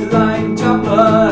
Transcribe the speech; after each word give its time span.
dành 0.00 0.56
cho 0.58 0.96
lời 0.96 1.25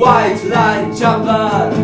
White 0.00 0.44
line 0.44 0.96
jumper. 0.96 1.79